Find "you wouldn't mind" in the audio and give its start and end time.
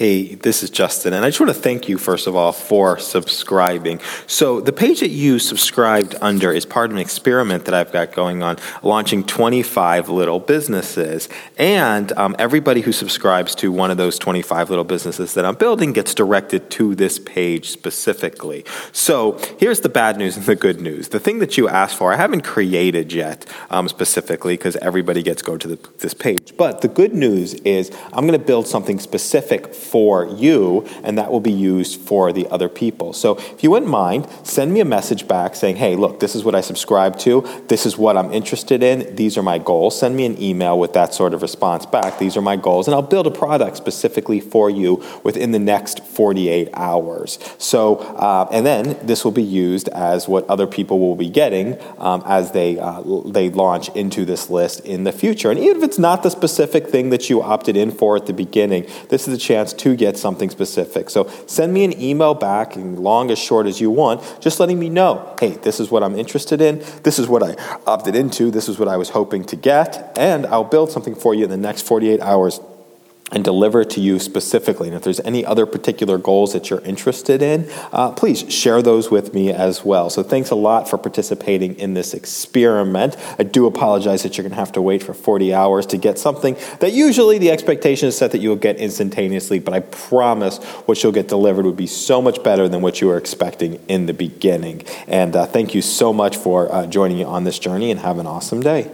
33.64-34.28